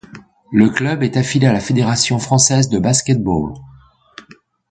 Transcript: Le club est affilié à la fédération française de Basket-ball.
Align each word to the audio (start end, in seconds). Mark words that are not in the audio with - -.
Le 0.51 0.71
club 0.71 1.03
est 1.03 1.15
affilié 1.15 1.45
à 1.45 1.53
la 1.53 1.59
fédération 1.59 2.17
française 2.17 2.69
de 2.69 2.79
Basket-ball. 2.79 3.53